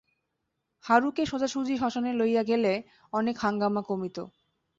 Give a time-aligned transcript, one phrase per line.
[0.85, 2.73] হারুকে সোজাসুজি শ্মশানে লইয়া গেলে
[3.13, 4.17] অনেক হাঙ্গামা কমিত।